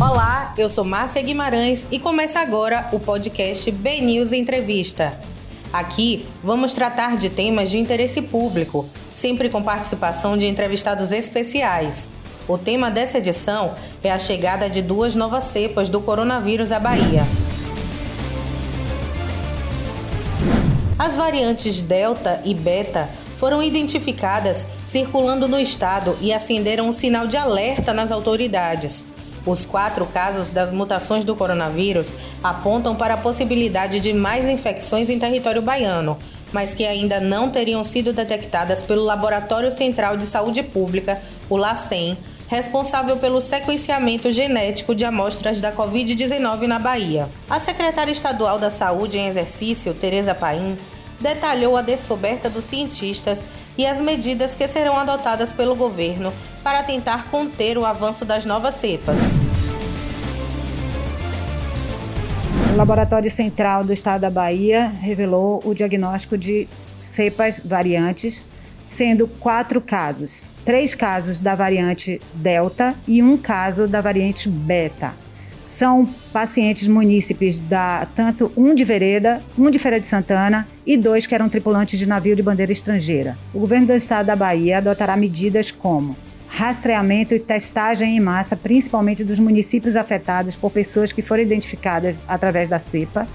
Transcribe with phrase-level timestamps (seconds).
[0.00, 5.20] Olá, eu sou Márcia Guimarães e começa agora o podcast B News Entrevista.
[5.72, 12.08] Aqui vamos tratar de temas de interesse público, sempre com participação de entrevistados especiais.
[12.46, 17.26] O tema dessa edição é a chegada de duas novas cepas do coronavírus à Bahia.
[20.96, 27.36] As variantes Delta e Beta foram identificadas circulando no estado e acenderam um sinal de
[27.36, 29.04] alerta nas autoridades.
[29.48, 35.18] Os quatro casos das mutações do coronavírus apontam para a possibilidade de mais infecções em
[35.18, 36.18] território baiano,
[36.52, 42.18] mas que ainda não teriam sido detectadas pelo Laboratório Central de Saúde Pública, o LACEN,
[42.46, 47.30] responsável pelo sequenciamento genético de amostras da Covid-19 na Bahia.
[47.48, 50.76] A secretária estadual da Saúde em exercício, Tereza Paim,
[51.20, 56.32] detalhou a descoberta dos cientistas e as medidas que serão adotadas pelo governo
[56.62, 59.18] para tentar conter o avanço das novas cepas.
[62.72, 66.68] O Laboratório Central do Estado da Bahia revelou o diagnóstico de
[67.00, 68.44] cepas variantes,
[68.86, 75.27] sendo quatro casos: três casos da variante Delta e um caso da variante Beta
[75.68, 81.26] são pacientes munícipes da tanto um de Vereda, um de Feira de Santana e dois
[81.26, 83.36] que eram tripulantes de navio de bandeira estrangeira.
[83.52, 86.16] O governo do estado da Bahia adotará medidas como
[86.48, 92.66] rastreamento e testagem em massa, principalmente dos municípios afetados por pessoas que foram identificadas através
[92.66, 93.28] da cepa.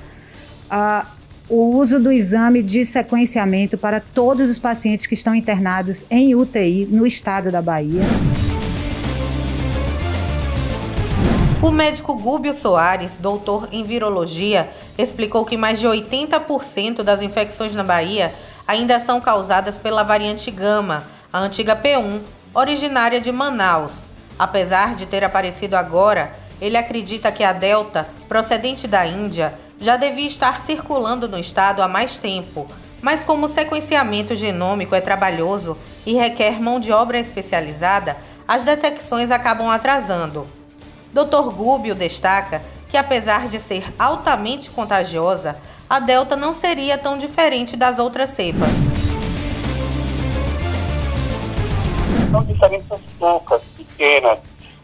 [0.71, 1.05] Uh,
[1.47, 6.87] o uso do exame de sequenciamento para todos os pacientes que estão internados em UTI
[6.89, 8.01] no estado da Bahia.
[11.64, 17.86] O médico Gúbio Soares, doutor em virologia, explicou que mais de 80% das infecções na
[17.86, 18.36] Bahia
[18.67, 22.19] ainda são causadas pela variante Gama, a antiga P1,
[22.53, 24.06] originária de Manaus.
[24.38, 30.28] Apesar de ter aparecido agora, ele acredita que a Delta, procedente da Índia, já devia
[30.28, 32.68] estar circulando no estado há mais tempo,
[33.02, 39.31] mas como o sequenciamento genômico é trabalhoso e requer mão de obra especializada, as detecções
[39.31, 40.46] acabam atrasando.
[41.13, 41.51] Dr.
[41.56, 48.00] Gúbio destaca que, apesar de ser altamente contagiosa, a Delta não seria tão diferente das
[48.00, 48.69] outras cepas.
[52.31, 54.40] São diferenças poucas, pequenas.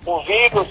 [0.06, 0.68] O vírus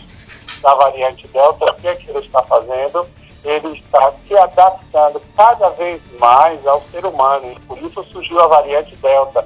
[0.63, 3.09] da variante Delta, o que, é que ele está fazendo?
[3.45, 7.57] Ele está se adaptando cada vez mais ao ser humano.
[7.67, 9.45] Por isso surgiu a variante Delta,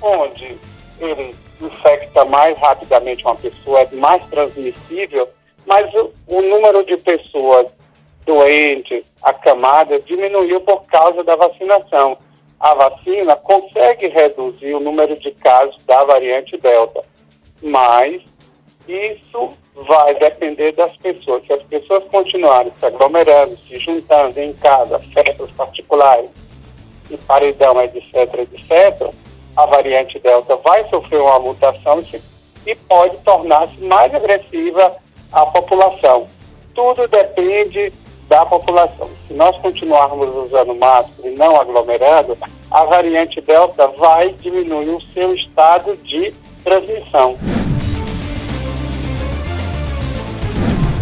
[0.00, 0.58] onde
[0.98, 5.28] ele infecta mais rapidamente uma pessoa, é mais transmissível
[5.66, 7.66] mas o, o número de pessoas
[8.24, 12.16] doentes, acamadas, diminuiu por causa da vacinação.
[12.60, 17.02] A vacina consegue reduzir o número de casos da variante Delta,
[17.60, 18.22] mas
[18.86, 21.44] isso vai depender das pessoas.
[21.46, 26.30] Se as pessoas continuarem se aglomerando, se juntando em casa, festas particulares,
[27.10, 29.12] e paredão, etc., etc.,
[29.56, 32.02] a variante Delta vai sofrer uma mutação
[32.66, 34.96] e pode tornar-se mais agressiva
[35.32, 36.28] a população.
[36.74, 37.92] Tudo depende
[38.28, 39.10] da população.
[39.26, 42.36] Se nós continuarmos usando máscara e não aglomerando,
[42.70, 46.32] a variante Delta vai diminuir o seu estado de
[46.64, 47.36] transmissão.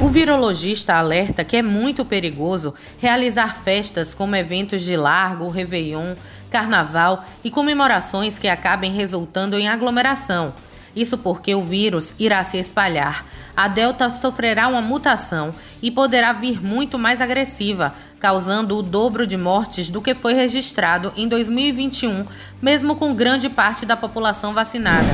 [0.03, 6.15] O virologista alerta que é muito perigoso realizar festas como eventos de largo, réveillon,
[6.51, 10.55] carnaval e comemorações que acabem resultando em aglomeração.
[10.95, 13.27] Isso porque o vírus irá se espalhar.
[13.57, 19.37] A Delta sofrerá uma mutação e poderá vir muito mais agressiva, causando o dobro de
[19.37, 22.27] mortes do que foi registrado em 2021,
[22.61, 25.11] mesmo com grande parte da população vacinada.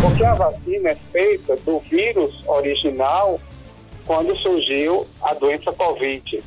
[0.00, 3.38] Porque a vacina é feita do vírus original
[4.06, 6.42] quando surgiu a doença Covid.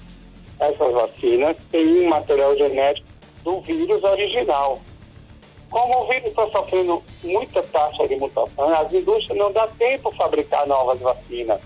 [0.60, 3.08] Essas vacinas têm um material genético
[3.44, 4.82] do vírus original.
[5.74, 10.68] Como o vírus está sofrendo muita taxa de mutação, as indústrias não dá tempo fabricar
[10.68, 11.60] novas vacinas.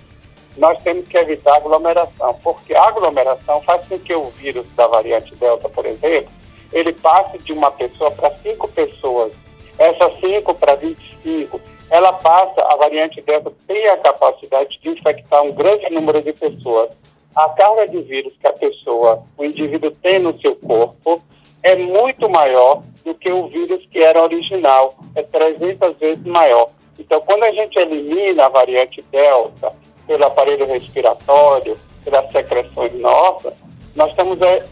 [0.56, 5.36] Nós temos que evitar aglomeração, porque a aglomeração faz com que o vírus da variante
[5.36, 6.32] Delta, por exemplo,
[6.72, 9.34] ele passe de uma pessoa para cinco pessoas.
[9.78, 11.60] Essas cinco para 25,
[11.90, 16.92] ela passa, a variante Delta tem a capacidade de infectar um grande número de pessoas.
[17.36, 21.22] A carga de vírus que a pessoa, o indivíduo tem no seu corpo,
[21.64, 26.70] é muito maior do que o vírus que era original, é 300 vezes maior.
[27.00, 29.72] Então, quando a gente elimina a variante Delta
[30.06, 33.54] pelo aparelho respiratório, pelas secreções nossas,
[33.96, 34.66] nós estamos é,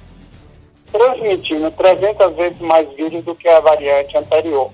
[0.91, 4.71] transmitindo 300 vezes mais vírus do que a variante anterior.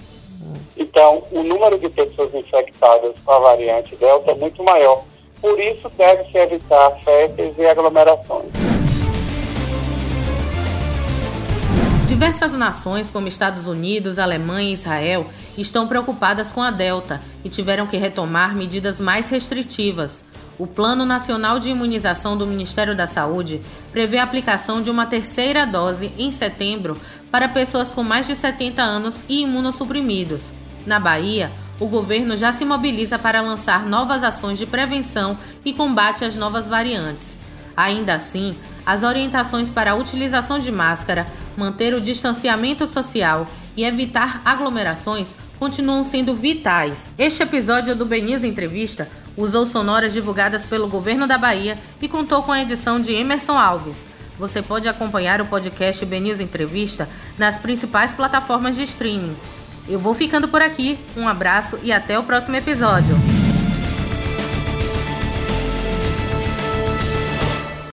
[0.78, 5.04] Então, o número de pessoas infectadas com a variante Delta é muito maior.
[5.42, 8.71] Por isso, deve-se evitar festas e aglomerações.
[12.12, 17.88] Diversas nações, como Estados Unidos, Alemanha e Israel, estão preocupadas com a Delta e tiveram
[17.88, 20.26] que retomar medidas mais restritivas.
[20.60, 23.62] O Plano Nacional de Imunização do Ministério da Saúde
[23.94, 27.00] prevê a aplicação de uma terceira dose em setembro
[27.32, 30.52] para pessoas com mais de 70 anos e imunossuprimidos.
[30.86, 31.50] Na Bahia,
[31.80, 36.68] o governo já se mobiliza para lançar novas ações de prevenção e combate às novas
[36.68, 37.40] variantes.
[37.76, 41.26] Ainda assim, as orientações para a utilização de máscara,
[41.58, 47.14] manter o distanciamento social e evitar aglomerações continuam sendo vitais.
[47.18, 52.52] Este episódio do BNews Entrevista usou sonoras divulgadas pelo governo da Bahia e contou com
[52.52, 54.06] a edição de Emerson Alves.
[54.38, 57.08] Você pode acompanhar o podcast BNews Entrevista
[57.38, 59.36] nas principais plataformas de streaming.
[59.88, 63.16] Eu vou ficando por aqui, um abraço e até o próximo episódio.